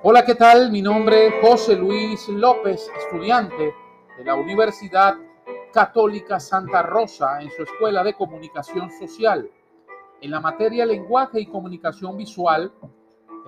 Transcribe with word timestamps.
Hola, 0.00 0.24
¿qué 0.24 0.36
tal? 0.36 0.70
Mi 0.70 0.80
nombre 0.80 1.26
es 1.26 1.34
José 1.42 1.74
Luis 1.74 2.28
López, 2.28 2.88
estudiante 2.96 3.74
de 4.16 4.24
la 4.24 4.36
Universidad 4.36 5.16
Católica 5.72 6.38
Santa 6.38 6.82
Rosa 6.82 7.42
en 7.42 7.50
su 7.50 7.64
Escuela 7.64 8.04
de 8.04 8.14
Comunicación 8.14 8.92
Social, 8.92 9.50
en 10.20 10.30
la 10.30 10.38
materia 10.38 10.86
Lenguaje 10.86 11.40
y 11.40 11.46
Comunicación 11.46 12.16
Visual, 12.16 12.72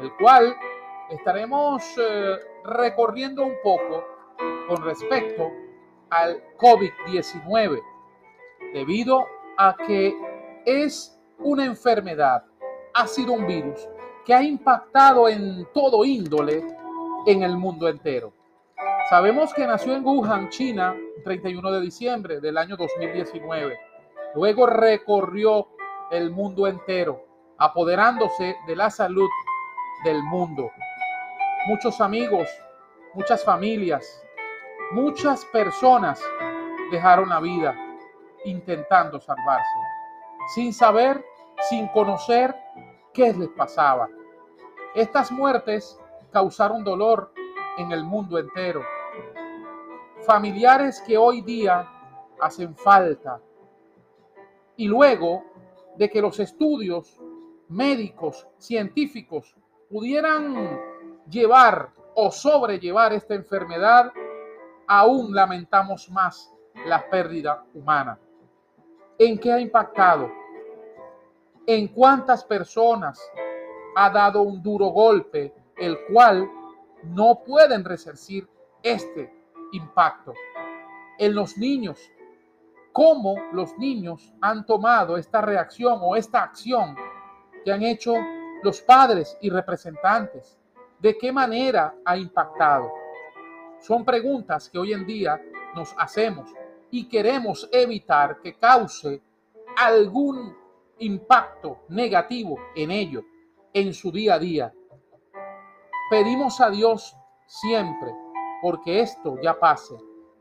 el 0.00 0.12
cual 0.16 0.56
estaremos 1.10 1.84
eh, 1.96 2.36
recorriendo 2.64 3.44
un 3.44 3.54
poco 3.62 4.04
con 4.66 4.82
respecto 4.82 5.52
al 6.10 6.42
COVID-19, 6.58 7.80
debido 8.74 9.24
a 9.56 9.76
que 9.86 10.12
es 10.66 11.16
una 11.38 11.64
enfermedad, 11.64 12.42
ha 12.92 13.06
sido 13.06 13.34
un 13.34 13.46
virus 13.46 13.88
que 14.24 14.34
ha 14.34 14.42
impactado 14.42 15.28
en 15.28 15.66
todo 15.72 16.04
índole 16.04 16.64
en 17.26 17.42
el 17.42 17.56
mundo 17.56 17.88
entero. 17.88 18.32
Sabemos 19.08 19.52
que 19.54 19.66
nació 19.66 19.94
en 19.94 20.04
Wuhan, 20.04 20.48
China, 20.50 20.94
el 21.16 21.22
31 21.24 21.72
de 21.72 21.80
diciembre 21.80 22.40
del 22.40 22.56
año 22.56 22.76
2019. 22.76 23.76
Luego 24.34 24.66
recorrió 24.66 25.68
el 26.10 26.30
mundo 26.30 26.66
entero, 26.66 27.24
apoderándose 27.58 28.56
de 28.66 28.76
la 28.76 28.90
salud 28.90 29.28
del 30.04 30.22
mundo. 30.22 30.70
Muchos 31.66 32.00
amigos, 32.00 32.48
muchas 33.14 33.44
familias, 33.44 34.22
muchas 34.92 35.44
personas 35.46 36.22
dejaron 36.90 37.28
la 37.28 37.40
vida 37.40 37.76
intentando 38.44 39.20
salvarse, 39.20 39.78
sin 40.54 40.72
saber, 40.72 41.24
sin 41.68 41.88
conocer 41.88 42.54
qué 43.12 43.32
les 43.32 43.48
pasaba. 43.50 44.08
Estas 44.94 45.30
muertes 45.30 45.98
causaron 46.32 46.84
dolor 46.84 47.32
en 47.78 47.92
el 47.92 48.04
mundo 48.04 48.38
entero. 48.38 48.82
Familiares 50.26 51.02
que 51.06 51.16
hoy 51.16 51.40
día 51.42 51.88
hacen 52.40 52.76
falta. 52.76 53.40
Y 54.76 54.86
luego 54.86 55.44
de 55.96 56.08
que 56.08 56.20
los 56.20 56.38
estudios 56.40 57.20
médicos, 57.68 58.46
científicos, 58.58 59.54
pudieran 59.88 60.80
llevar 61.28 61.90
o 62.14 62.30
sobrellevar 62.30 63.12
esta 63.12 63.34
enfermedad, 63.34 64.12
aún 64.86 65.34
lamentamos 65.34 66.10
más 66.10 66.52
la 66.86 67.08
pérdida 67.08 67.64
humana. 67.74 68.18
¿En 69.18 69.38
qué 69.38 69.52
ha 69.52 69.60
impactado? 69.60 70.39
¿En 71.72 71.86
cuántas 71.86 72.42
personas 72.42 73.22
ha 73.94 74.10
dado 74.10 74.42
un 74.42 74.60
duro 74.60 74.86
golpe, 74.86 75.54
el 75.76 75.96
cual 76.12 76.50
no 77.04 77.44
pueden 77.46 77.84
resarcir 77.84 78.48
este 78.82 79.32
impacto? 79.70 80.34
En 81.16 81.32
los 81.32 81.56
niños, 81.56 82.00
¿cómo 82.90 83.36
los 83.52 83.78
niños 83.78 84.34
han 84.40 84.66
tomado 84.66 85.16
esta 85.16 85.40
reacción 85.42 86.00
o 86.02 86.16
esta 86.16 86.42
acción 86.42 86.96
que 87.64 87.70
han 87.70 87.84
hecho 87.84 88.14
los 88.64 88.80
padres 88.80 89.38
y 89.40 89.48
representantes? 89.48 90.58
¿De 90.98 91.16
qué 91.16 91.30
manera 91.30 91.94
ha 92.04 92.16
impactado? 92.16 92.90
Son 93.78 94.04
preguntas 94.04 94.68
que 94.68 94.76
hoy 94.76 94.92
en 94.92 95.06
día 95.06 95.40
nos 95.76 95.94
hacemos 95.96 96.50
y 96.90 97.08
queremos 97.08 97.68
evitar 97.70 98.40
que 98.40 98.54
cause 98.54 99.22
algún 99.76 100.58
impacto 101.00 101.78
negativo 101.88 102.58
en 102.76 102.90
ello, 102.90 103.22
en 103.72 103.92
su 103.92 104.12
día 104.12 104.34
a 104.34 104.38
día. 104.38 104.74
Pedimos 106.10 106.60
a 106.60 106.70
Dios 106.70 107.16
siempre, 107.46 108.12
porque 108.62 109.00
esto 109.00 109.36
ya 109.42 109.58
pase. 109.58 109.96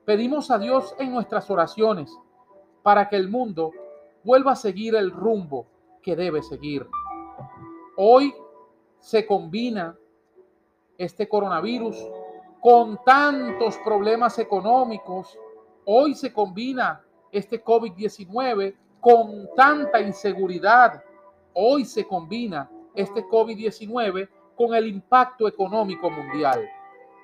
Pedimos 0.06 0.52
a 0.52 0.60
Dios 0.60 0.96
en 1.00 1.12
nuestras 1.12 1.50
oraciones 1.50 2.16
para 2.84 3.10
que 3.10 3.16
el 3.16 3.30
mundo 3.30 3.72
vuelva 4.24 4.54
a 4.54 4.56
seguir 4.56 4.96
el 4.96 5.12
rumbo 5.12 5.68
que 6.02 6.16
debe 6.16 6.42
seguir. 6.44 6.88
Hoy 7.96 8.34
se 9.00 9.26
combina 9.26 9.98
este 10.98 11.30
coronavirus 11.30 11.98
con 12.60 13.00
tantos 13.06 13.78
problemas 13.78 14.40
económicos. 14.40 15.38
Hoy 15.86 16.16
se 16.16 16.34
combina 16.34 17.02
este 17.32 17.64
COVID-19 17.64 18.76
con 19.00 19.50
tanta 19.56 20.02
inseguridad. 20.02 21.04
Hoy 21.54 21.86
se 21.86 22.06
combina 22.06 22.70
este 22.96 23.24
COVID-19 23.26 24.30
con 24.56 24.74
el 24.76 24.88
impacto 24.88 25.48
económico 25.48 26.10
mundial, 26.10 26.68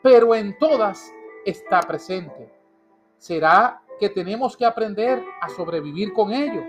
pero 0.01 0.33
en 0.33 0.57
todas 0.57 1.11
está 1.45 1.81
presente. 1.81 2.51
¿Será 3.17 3.81
que 3.99 4.09
tenemos 4.09 4.55
que 4.55 4.65
aprender 4.65 5.23
a 5.41 5.49
sobrevivir 5.49 6.13
con 6.13 6.31
ello? 6.31 6.63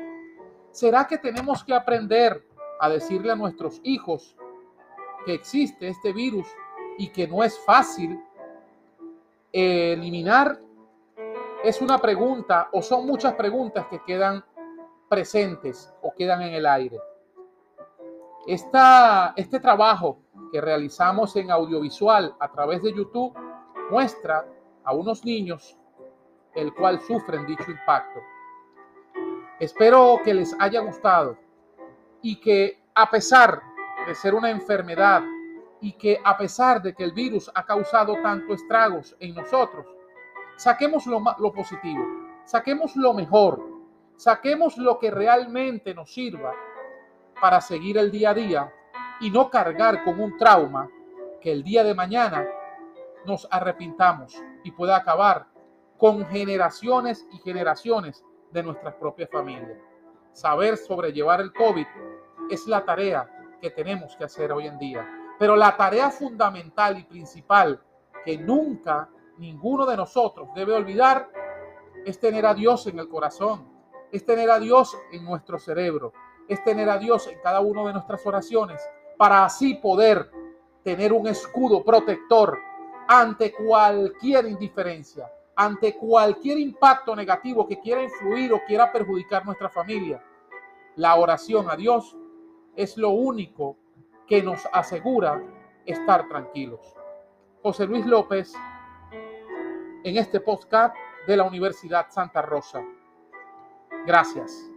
¿Será 0.71 1.07
que 1.07 1.19
tenemos 1.19 1.65
que 1.65 1.75
aprender 1.75 2.45
a 2.81 2.89
decirle 2.89 3.33
a 3.33 3.37
nuestros 3.37 3.81
hijos 3.83 4.37
que 5.25 5.35
existe 5.35 5.89
este 5.89 6.13
virus 6.13 6.47
y 6.99 7.09
que 7.09 7.27
no 7.27 7.43
es 7.43 7.59
fácil 7.61 8.21
eliminar? 9.53 10.61
Es 11.65 11.81
una 11.81 11.99
pregunta 11.99 12.69
o 12.73 12.83
son 12.83 13.07
muchas 13.07 13.35
preguntas 13.35 13.87
que 13.87 14.03
quedan 14.05 14.45
presentes 15.09 15.93
o 16.03 16.13
quedan 16.15 16.43
en 16.43 16.55
el 16.55 16.67
aire. 16.67 16.99
Esta, 18.47 19.33
este 19.37 19.61
trabajo 19.61 20.21
que 20.53 20.61
realizamos 20.61 21.35
en 21.37 21.51
audiovisual 21.51 22.35
a 22.39 22.51
través 22.51 22.83
de 22.83 22.93
YouTube 22.93 23.37
muestra 23.91 24.47
a 24.85 24.95
unos 24.95 25.25
niños 25.25 25.77
el 26.55 26.73
cual 26.75 27.01
sufren 27.01 27.47
dicho 27.47 27.71
impacto. 27.71 28.21
Espero 29.59 30.21
que 30.25 30.35
les 30.35 30.55
haya 30.59 30.81
gustado 30.81 31.37
y 32.23 32.41
que 32.41 32.83
a 32.95 33.11
pesar 33.11 33.61
de 34.07 34.15
ser 34.15 34.35
una 34.35 34.51
enfermedad 34.51 35.23
y 35.81 35.93
que 35.93 36.19
a 36.25 36.37
pesar 36.37 36.83
de 36.83 36.95
que 36.95 37.05
el 37.05 37.13
virus 37.13 37.51
ha 37.55 37.65
causado 37.65 38.15
tanto 38.23 38.55
estragos 38.55 39.17
en 39.21 39.35
nosotros, 39.35 39.87
saquemos 40.57 41.07
lo, 41.07 41.23
lo 41.39 41.53
positivo, 41.53 42.05
saquemos 42.45 42.97
lo 42.97 43.13
mejor, 43.13 43.76
Saquemos 44.17 44.79
lo 44.79 44.99
que 44.99 45.11
realmente 45.11 45.95
nos 45.95 46.11
sirva 46.13 46.55
para 47.39 47.61
seguir 47.61 47.99
el 47.99 48.11
día 48.11 48.31
a 48.31 48.35
día 48.35 48.73
y 49.21 49.31
no 49.31 49.51
cargar 49.51 50.05
con 50.05 50.19
un 50.19 50.39
trauma 50.39 50.89
que 51.41 51.53
el 51.53 51.63
día 51.63 51.85
de 51.85 51.95
mañana 51.95 52.47
nos 53.27 53.47
arrepintamos 53.51 54.43
y 54.65 54.71
pueda 54.71 54.97
acabar 54.97 55.49
con 55.99 56.25
generaciones 56.27 57.27
y 57.31 57.39
generaciones 57.39 58.25
de 58.53 58.63
nuestras 58.63 58.95
propias 58.95 59.29
familias. 59.31 59.79
Saber 60.33 60.79
sobrellevar 60.79 61.43
el 61.43 61.53
COVID 61.53 61.87
es 62.51 62.67
la 62.67 62.85
tarea 62.87 63.29
que 63.61 63.71
tenemos 63.71 64.17
que 64.17 64.25
hacer 64.25 64.51
hoy 64.51 64.67
en 64.67 64.79
día. 64.79 65.07
Pero 65.39 65.57
la 65.57 65.77
tarea 65.77 66.11
fundamental 66.11 66.99
y 66.99 67.05
principal 67.05 67.83
que 68.25 68.39
nunca 68.39 69.11
ninguno 69.37 69.85
de 69.85 69.97
nosotros 69.97 70.49
debe 70.55 70.73
olvidar 70.73 71.31
es 72.07 72.19
tener 72.19 72.47
a 72.47 72.55
Dios 72.55 72.87
en 72.87 72.99
el 72.99 73.09
corazón 73.09 73.76
es 74.13 74.25
tener 74.25 74.51
a 74.51 74.59
Dios 74.59 74.97
en 75.13 75.25
nuestro 75.25 75.59
cerebro, 75.59 76.13
es 76.49 76.63
tener 76.65 76.89
a 76.89 76.99
Dios 76.99 77.27
en 77.27 77.39
cada 77.41 77.61
una 77.61 77.85
de 77.85 77.93
nuestras 77.95 78.25
oraciones, 78.27 78.81
para 79.17 79.45
así 79.45 79.75
poder 79.75 80.31
tener 80.83 81.13
un 81.13 81.27
escudo 81.27 81.83
protector 81.83 82.59
ante 83.09 83.53
cualquier 83.53 84.47
indiferencia, 84.47 85.31
ante 85.55 85.97
cualquier 85.97 86.59
impacto 86.59 87.17
negativo 87.17 87.67
que 87.67 87.81
quiera 87.81 88.03
influir 88.03 88.53
o 88.53 88.63
quiera 88.67 88.93
perjudicar 88.93 89.45
nuestra 89.45 89.69
familia. 89.69 90.23
La 90.97 91.15
oración 91.17 91.71
a 91.71 91.77
Dios 91.77 92.17
es 92.75 92.97
lo 92.97 93.11
único 93.11 93.77
que 94.27 94.43
nos 94.43 94.67
asegura 94.73 95.43
estar 95.85 96.29
tranquilos. 96.29 96.81
José 97.63 97.87
Luis 97.87 98.07
López, 98.07 98.55
en 100.05 100.17
este 100.17 100.41
podcast 100.41 100.95
de 101.27 101.37
la 101.37 101.45
Universidad 101.45 102.07
Santa 102.11 102.43
Rosa. 102.43 102.83
Gracias. 104.07 104.71